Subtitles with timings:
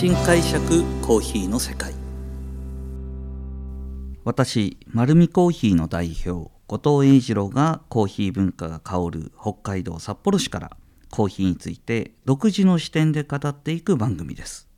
[0.00, 1.92] 新解釈コーヒーの世界。
[4.24, 10.70] 私丸見コーヒーの代表後藤英二郎がコーヒー文化が香る北海道札幌市から
[11.10, 14.70] コーヒーについて独自の視点で語っていく番組です。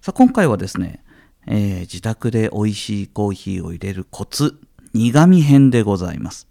[0.00, 1.04] さあ今回はですね、
[1.46, 4.58] えー、自宅で美味しいコーヒーを入れるコツ
[4.94, 6.48] 苦味編でございます。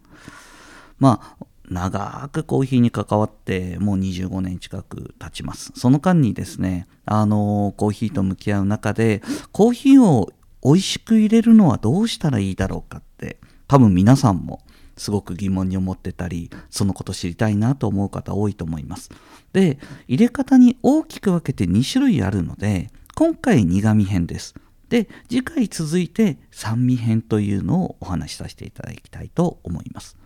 [0.99, 5.71] まあ長くコーヒーに関わってもう25年近く経ちます。
[5.75, 10.31] その間にですね、あのコーヒーと向き合う中で、コーヒーを
[10.63, 14.61] 美味しく入れるのはどうしたらいいだろうかって、多分皆さんも
[14.97, 19.09] すごく疑問に思ってたり、そのこと知りたいなと思う方多いと思います。
[19.53, 19.77] で、
[20.07, 24.55] 入れ方に大きく分けて2種類あるので、今回苦味編です。
[24.89, 30.17] で、次回続いて酸味編というのをお話しさせていただきたいと思います。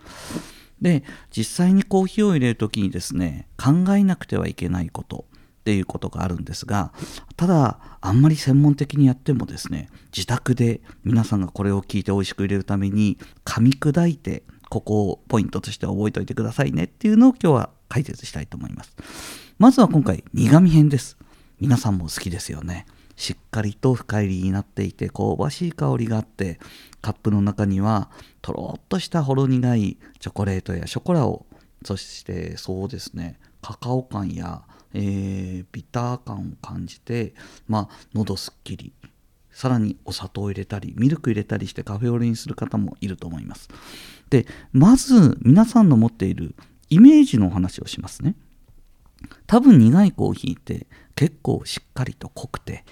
[0.82, 1.04] で
[1.34, 5.24] 実際にコーヒーを入れる時にですね考えなくてはいけないこと
[5.60, 6.92] っていうことがあるんですが
[7.36, 18.96] ただあんまり専門的にやってもですね自宅で皆さんがこれを聞いて美味しく入れるために噛み砕いてここをポイントとして覚えておいてくださいねっていうのを今日は解説したいと思います。
[19.58, 21.18] まずは今回苦味編です。
[21.60, 22.86] 皆さんも好きですよね。
[23.16, 26.58] しっかりと深入りになっていて香ばしい香りがあって
[27.00, 28.10] カップの中には
[28.40, 31.46] とろっとしたほろ苦いチョコレートやショコラを
[31.84, 34.62] そしてそうですねカカオ感や、
[34.94, 37.34] えー、ビター感を感じて
[37.68, 38.92] まあ喉すっきり
[39.52, 43.68] さらにお砂糖を入れたりミルク入れたりしてカフェオレにする方もいると思います。
[44.30, 46.54] でまず皆さんの持っている
[46.88, 48.34] イメージのお話をしますね。
[49.46, 52.84] 多分苦いコーヒーって結構しっかりと濃くて、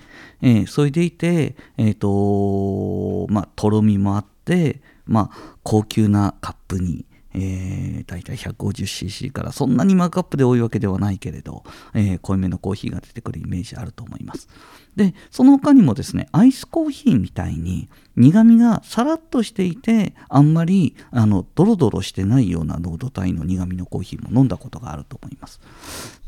[0.43, 11.63] えー、それでいて、え、ー、とまあ、とろみもあって、まあ、高級なカップに、えー、大体 150cc からそんなにマークアップで多いわけではないけれど、
[11.95, 14.49] えー、濃いめのコーヒーが出てくるイメージあると思います。
[14.97, 25.61] で、その他にもですね、アイスコーヒーみたいに苦味がさらっとしていて、あんまりあのドロドロしてないような濃度帯の苦味のコーヒーも飲んだことがあると思います。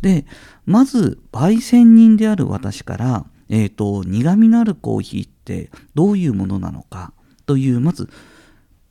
[0.00, 0.24] で、
[0.66, 7.12] まず、焙煎人である私から、え、ー、と、苦味のあるコーヒーってどういうものなのか
[7.46, 8.08] という、まず、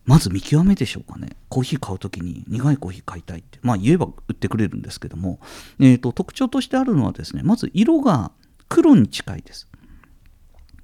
[0.06, 1.30] まず見極めでしょうかね。
[1.50, 3.60] コーヒー買うときに苦いコーヒー買いたいって。
[3.62, 5.40] まあ言えば売ってくれるんですけども、
[5.80, 8.32] えーと、特徴としてあるのはですね、まず色が
[8.68, 9.68] 黒に近いです。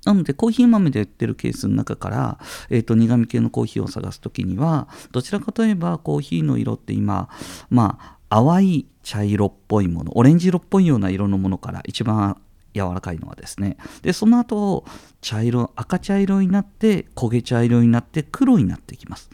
[0.05, 2.39] なのでコーヒー豆で売ってるケースの中から、
[2.69, 7.28] えーと、苦味系のコーヒーを探すときにはどちらかといえばコーヒーの色って今
[7.69, 12.38] まあ淡い茶色っぽいものオレンジ色っぽいような色のものから一番
[12.77, 13.77] 柔らかいのはですね。
[14.01, 14.85] でその後
[15.21, 19.29] 茶色赤茶色になって焦げ茶色になって黒になってきます。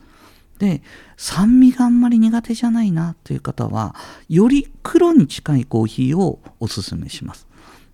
[0.59, 0.81] で
[1.17, 3.95] 酸味があんまり苦手じゃないなという方は
[4.29, 7.47] より黒に近いコーヒーをおすすめします。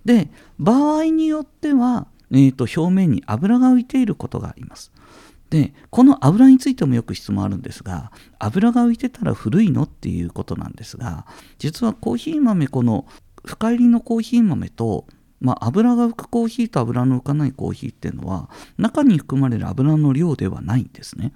[0.06, 4.92] で場合によっては、えーと、表面に油が浮いていることがあります。
[5.50, 11.26] でこの油についてもよく質問あるんですが油が浮いてたら古いのっていうことなんですが
[11.58, 13.08] 実はコーヒー豆この
[13.44, 15.06] 深入りのコーヒー豆と
[15.40, 21.34] まあ、油が浮くコーヒーと油の浮かないコーヒーっていうのは中に含まれる油の量ではないんですね。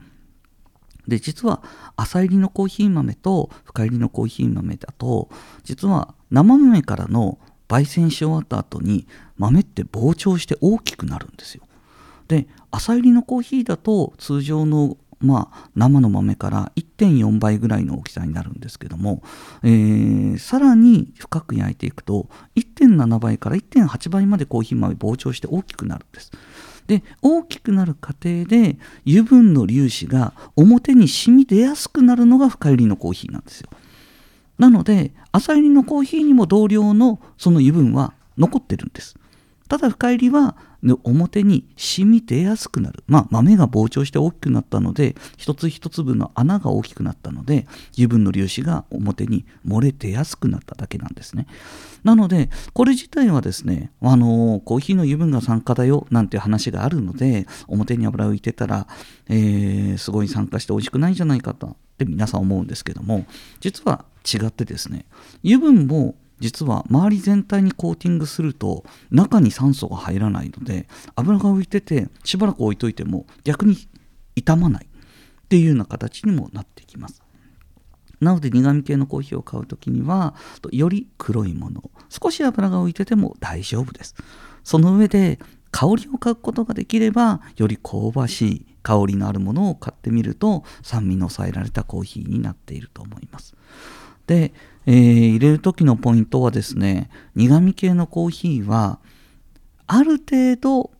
[1.07, 1.61] で実は
[1.97, 5.29] 浅入りのコーヒー豆と深入りのコーヒー豆だと
[5.63, 9.05] 実は生豆からの焙煎し終わった後に
[9.37, 11.63] 豆って膨張して大きくなるんですよ。
[12.27, 19.23] で浅入りのコーヒーだと通常のまあ、生の豆から1.4倍ぐらいの大きさになるんですけども、
[19.63, 26.31] えー、さらに深く焼いていくと1.7倍から1.8倍までコーヒー豆膨張して大きくなるんです。
[26.87, 33.69] で大きくなる過程で油分の粒子が表に染み出やすくなるのが深入りのコーヒーなんですよ。
[34.59, 39.15] なので浅入りのコーヒーにも同量のその油分は残ってるんです。
[39.67, 40.55] ただ深入りは
[41.03, 43.03] 表に染み出やすくなる。
[43.07, 51.47] まあ、豆が膨張して大きくなったので、一つ一粒の穴が大きくなったので、油分の粒子が表に漏れ出やすくなっただけなんですね。
[52.03, 58.87] なので、これ自体はですね、あのコーヒーの油分が酸化だよなんて話があるので、表に油浮いてたら、
[59.29, 63.25] えー、すごい酸化して美味しくないんじゃないかとって皆さん思うんですけども、
[63.61, 65.05] 実は違ってですね、
[65.45, 73.77] 油分も実は周り全体にコーティングすると中に酸素が入らないので油が浮いててしばらく置いといても逆に
[74.35, 77.21] 傷まないっていうような形にもなってきます。
[78.19, 80.35] なので苦味系のコーヒーを買う時には
[80.71, 84.13] より黒いもの少し油が浮いてても大丈夫です。
[84.65, 85.39] その上で
[85.71, 93.55] 香りを嗅ぐことができればより香ばしい香りのあるものを買ってみると酸味の抑えられたコーヒーになっていると思います。
[94.27, 94.53] で、
[94.85, 98.99] えー、入れる時のポイントはですね苦味系のコーヒーは
[99.87, 100.91] ある程度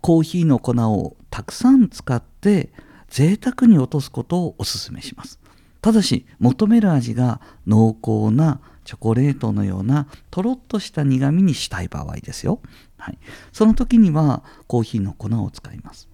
[0.00, 2.72] コーヒーの粉をたくさん使って
[3.08, 5.40] 贅沢に落とすことをお勧めします。
[5.82, 12.60] ただし求める味が濃厚なチョコレートのようなとろっとした苦みにしたい場合ですよ、
[12.98, 13.18] はい、
[13.52, 16.09] その時にはコーヒーの粉を使います。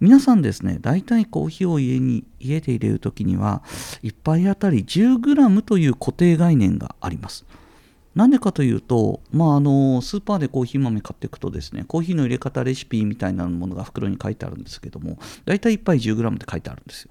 [0.00, 3.62] 皆さんですね大体コーヒーを家に家で入れる時には
[4.02, 7.44] 1杯あたり 10g という固定概念があります。
[8.14, 17.10] なんでかというと、まあ、あのスーパーでコーヒー豆買っていくとですねコーヒーの入れ方レシピみたいなものが袋に書いてあるんですけども大体1杯 10g って書いてあるんですよ。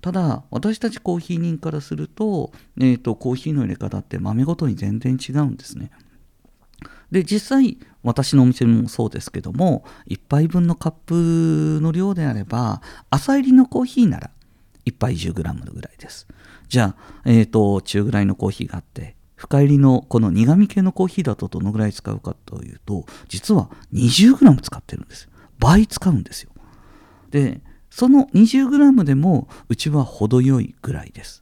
[0.00, 5.92] ただ私たちコーヒー人からすると,、えーと、コーヒーの入れ方って豆ごとに全然違うんですね。
[7.12, 12.80] で実際私のお店もそうですけども1杯分のカップの量であれば
[13.10, 14.30] 朝入りのコーヒーなら
[14.86, 16.26] 1杯 10g ぐらいです。
[16.68, 25.28] じゃあ、えーと中ぐらいのコーヒーがあって深入りのこの苦味系のコーヒーだとどのぐらい使うかというと実は 20g 使ってるんです。
[25.58, 26.50] 倍使うんですよ。
[27.30, 27.60] で
[27.90, 31.41] その 20g でもうちは程よいぐらいです。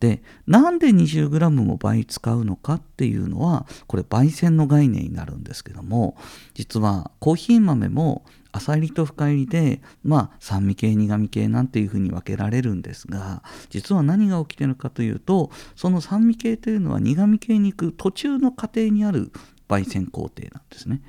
[0.00, 6.16] でなんで 20g も倍使うのかっていうのはこれ焙煎の概念になるんですけども
[6.54, 19.30] 実はコーヒー豆も浅入りと深入りで、まあ、酸味系苦味系なんていうふうに分けられるんですが実は何が起きてるかというとその酸味系というのは苦味系に行く途中の過程にある
[19.68, 21.02] 焙煎工程なんですね。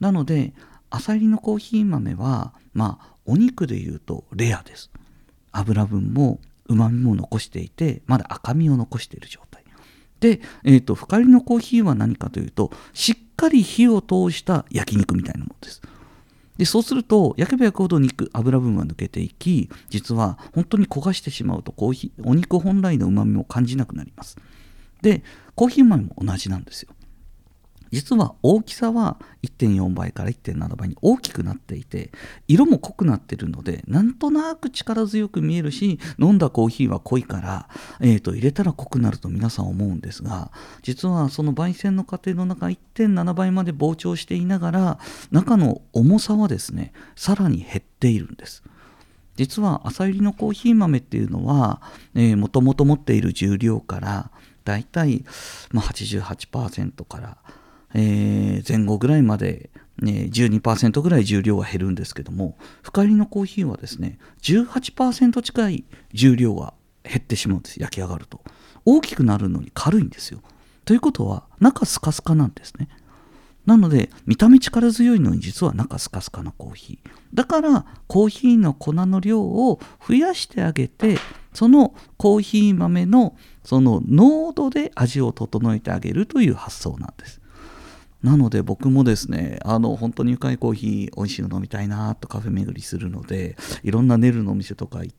[0.00, 0.54] なので
[0.90, 4.90] 浅入りのコーヒー豆はまあお肉でいうとレアです。
[5.52, 9.64] 油分もうまみも残していてまだ赤みを残している状態。
[10.20, 15.80] で、えーと、深入りのコーヒーは何かというとしっかり火を通した焼肉みたいなものです。
[16.56, 24.36] でそうすると焼けば焼くほど肉油分は抜けていき実は本当に焦がしてしまうとコーヒーお肉本来のうまみを感じなくなります。
[25.00, 25.22] で
[25.54, 26.90] コーヒー豆も同じなんですよ。
[27.90, 32.10] 実は大きさは1.4倍から1.7倍に大きくなっていて
[32.46, 37.68] 色も濃くなってるのでなんとなく力強く見えるし飲んだコーヒーは濃いから、
[38.00, 40.50] えーと、入れたら濃くなると皆さん思うんですが
[40.82, 44.98] 実はその焙煎の過程の中1.7倍まで膨張していながら
[45.30, 48.62] 中の重さはですねさらに減っているんです。
[49.36, 51.80] 実は朝入りのコーヒー豆っていうのは
[52.36, 54.32] もともと持っている重量から
[54.64, 55.24] だいたい
[55.72, 57.38] 88%から
[57.94, 68.40] えー、前後ぐらいまで、ね、12%ぐらい重量は減るんですけども深入りのコーヒーはですね18%近い重量は減ってしまうんです焼き上がると。
[68.84, 70.40] 大きくなるのに軽いんですよ。
[70.84, 72.88] ということは中スカスカなんですね。
[73.66, 77.10] なので見た目力強いのに実は中スカスカなコーヒー。
[77.34, 81.18] だからコーヒーの粉の量を増やしてあげて
[81.52, 87.42] そのコーヒー豆のその濃度で味を整えてあげるという発想なんです。
[88.22, 95.16] なので僕もですね、あの本当に深いコーヒー美味しいの飲みたいなとカフェ巡りするので、いろんなネルのお店とか行っ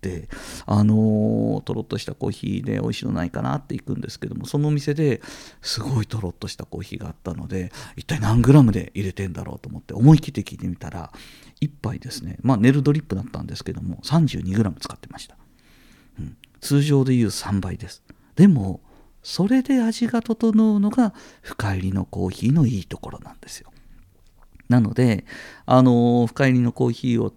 [0.00, 0.28] て、
[0.66, 5.20] あの、とろっとしたコーヒーで美味しいのないかなって行くんですけども、そのお店で
[5.62, 11.12] すごいとろっとしたコーヒーがあったので、一体何グラムで入れてんだろうと思って思い切って聞いてみたら、
[11.60, 15.36] 1杯ですね、まあネルドリップだったんですけども、32グラム使ってました。
[16.18, 18.02] うん、通常でいう3倍です。
[18.34, 18.80] でも、
[19.22, 23.70] それで味が整うのが深入りのコーヒーのいいところなんですよ。
[24.68, 25.24] なので、
[25.66, 27.32] あの深入りのコーヒーを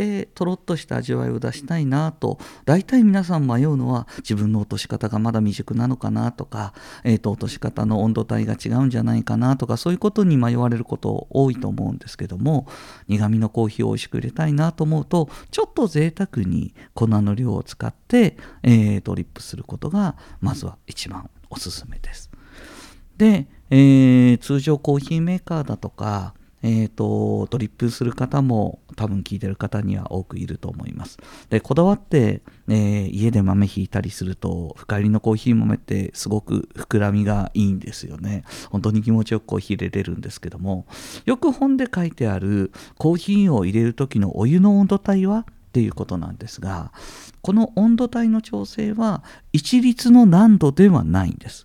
[0.00, 6.72] でとろっとした味わいを出したいなと大体皆さん迷うのは自分の落とし方がまだ未熟なのかなとか、
[7.04, 12.66] えーと、落とし方の温度帯が違うんじゃないかなとかそういうことに迷われること多いと思うんですけども
[13.08, 22.30] 苦みのコーヒーを美味しく入れたいなと思うとちょっと贅沢に粉の量を使って、えー、ドリップすることがまずは一番おすすめです。
[23.18, 31.18] で、えー、通常コーヒーメーカーだとかえーと、ドリップする方も多分聞いてる方には多くいると思います。
[31.48, 38.44] でこだわって、えー、家で豆ひいたりすると深入りのコーヒー豆ってすごく膨らみがいいんですよね。
[38.70, 40.86] 本当に気持ちよくコーヒー入れれるんですけども
[41.26, 46.92] よく本で書いてあるコーヒーを入れる時のお湯の温度帯はっていうことなんですが
[47.42, 51.64] この温度帯の調整は一律の難度ではないんです。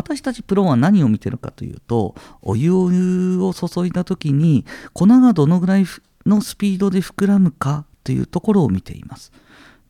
[0.00, 4.64] 私たちプロは何を見てるかというとお湯を注いだ時に
[4.94, 5.84] 粉がどのぐらい
[6.24, 9.30] のスピードで膨らむかというところを見ています。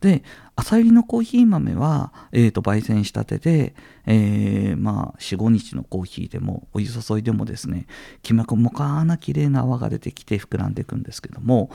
[0.00, 0.24] で
[0.56, 3.74] 朝入りのコーヒー豆は、えーと、焙煎したてで、
[4.06, 7.86] えー、まあ45日のコーヒーでもお湯注いでもですね
[8.22, 11.70] きめ細かな綺麗な泡が出てきて膨らんでいくんですけども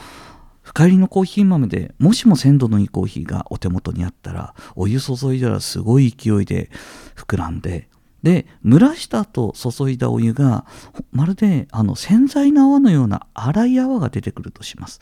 [0.64, 6.72] 深入りのコーヒー豆でもしも鮮度のいいコーヒーがお手元にあったらお湯注いだらすごい勢いで
[7.16, 7.88] 膨らんで
[8.26, 10.66] で蒸らした後注いだお湯が
[11.12, 15.00] まるであの洗剤の泡のような粗い泡が出てくるとします。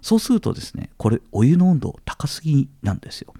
[0.00, 3.34] そうするとですねこれお湯の温度高すぎなんですよ。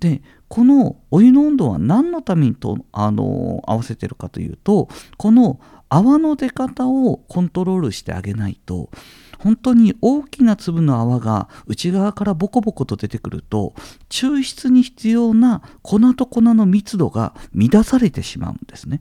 [0.00, 5.58] でこのお湯の温度は何のためにとあの合わせてるかというとこの
[5.88, 8.90] 泡の出方をコントロールしてあげないと
[9.38, 13.74] 本当に大きな粒の泡が内側からボコボコと出てくると
[14.08, 19.00] 抽出に必要な粉と粉の密度が乱されてしまうんですね。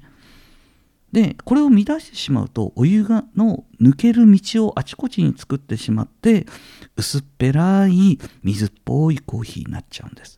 [1.12, 6.46] でこれを乱してしまうとお湯がの抜ける道をあちこちに作ってしまって
[6.98, 10.38] 薄っぺらい水っぽいコーヒーになっちゃうんです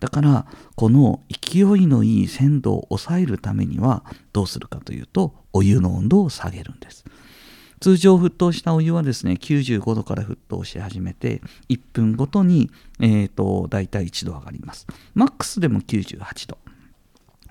[0.00, 7.04] だからこの勢いのいい鮮度を抑えるためにはどうするかというとお湯の温度を下げるんです
[7.80, 14.86] 通常沸騰したお湯はですね95度から沸騰し始めて1分ごとに、えーと、大体1度上がります。
[15.14, 16.58] マックスでも98度。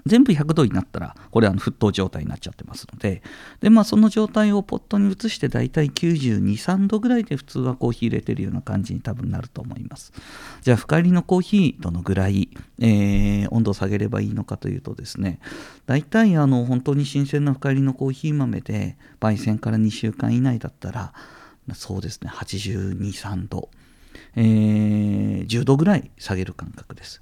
[0.06, 3.24] 全部100度になったらこれは沸騰状態になっちゃってますので。
[3.60, 10.14] で、まあ、その状態をポットに移して大体923度ぐらいで普通はコーヒー入れてるような感じに多分なると思います。
[10.62, 15.40] じゃあ深入りのコーヒーどのぐらい、えー、温度を下げればいいのかというとですね
[15.88, 21.14] 大体あの本当に新鮮な深入りのコーヒー豆で焙煎から2週間以内だったら
[21.74, 23.70] そうですね823度、
[24.36, 27.22] えー、10度ぐらい下げる感覚です。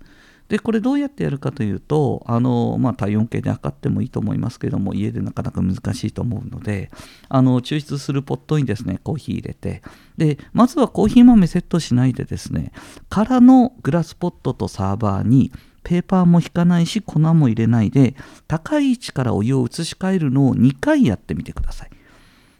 [0.49, 6.91] でこれどうやってやるかというとあの、まあ、体温計で測ってもいいと思いますけども家でなかなか難しいと思うので
[7.29, 9.81] あの抽出するポットにですねコーヒー入れて
[10.17, 12.71] でまずはコーヒー豆セットしないでですね
[13.09, 15.51] 空のグラスポットとサーバーに
[15.83, 18.15] ペーパーも引かないし粉も入れないで
[18.47, 21.89] 高い位置からお湯を移し替えるのを2回やってみてください。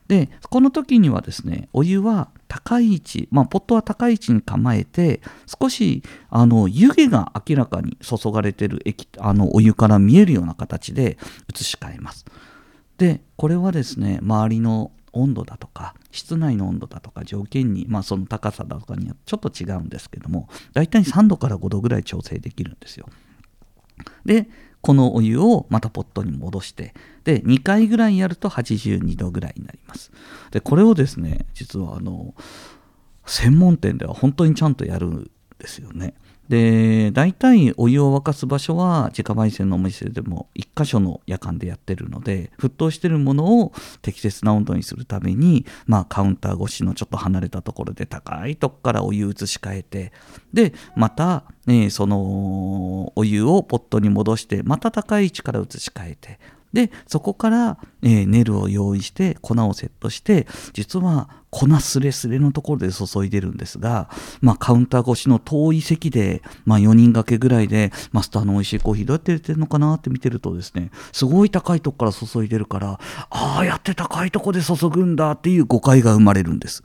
[0.08, 5.22] でこの時にはですねお湯は高い位置、まあ、ポットは高い位置に構えて
[5.60, 11.18] 少しあの湯気が明らかに注がれてる液あのお湯から見えるような形で
[11.52, 12.26] 移し替えます。
[13.00, 23.10] でこれはですね周りの温度だとか室内の温度だとか条件に、まあ、その高さだとかにはちょっと違うんですけども大体3度から5度ぐらい調整できるんですよ。
[24.26, 24.48] で
[24.84, 30.12] このお湯をまたポットに戻してで2回ぐらいやると82度ぐらいになります。
[30.52, 32.36] でこれをですね実はあの
[33.26, 36.14] 専門店では本当にちゃんとやるんですよね。
[36.50, 43.72] で大体お湯を沸かす場所は自家焙煎のお店でも1箇所の夜間でやってるので沸騰してるものを
[44.02, 50.12] 適切な温度にするために、まあ、カウンター越しのちょっと離れたところで高いとこからお湯移し替えて
[50.52, 56.40] でまた、ね、そのお湯をポットに戻してまた高い位置から移し替えて
[56.74, 64.10] でそこから、えー、ネルを用意して粉をセットして実は粉すれすれのところで注いでるんですが、
[64.42, 73.00] まあ、カウンター越しの遠い席で、まあ、4人掛けぐらいでマスターの美味しいコーヒーどうやって入れてるのかなって見てるとですねすごい高いとこから注いでるから
[73.30, 76.82] ああやって高いとこで注ぐんだっていう誤解が生まれるんです。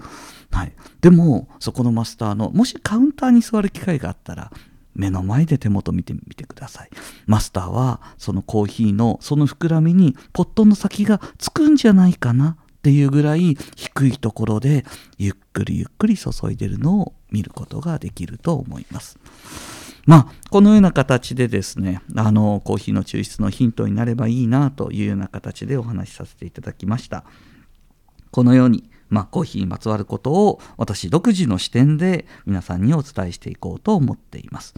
[0.51, 4.51] はい、でもそこのマスターのもしカウンターに座る機会があったら
[4.99, 6.91] 目の前で手元見てみてください。
[7.27, 14.85] マスターはそのコーヒーのその膨らみにポットの先がつくんじゃないかなっていうぐらい低いところで
[15.17, 19.19] ゆっくりゆっくり注いでるのを見ることができると思います。
[20.07, 27.25] まあ、このような形でですね、あの、コーヒーの抽出のヒントになればいいなというような形でお話しさせていただきました。
[28.31, 34.75] このように、まあ、コーヒーにまつわることを私独自の視点で皆さんにお伝えしていこうと思っています。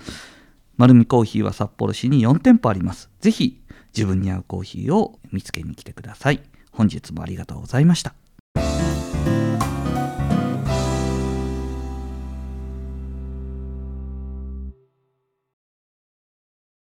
[0.77, 3.11] 丸見コーヒーは札幌市に4店舗あります。
[3.21, 3.61] ぜひ
[3.95, 6.41] 自分に合うコーヒーを見つけに来てください。
[6.73, 8.15] 本日もありがとうございました。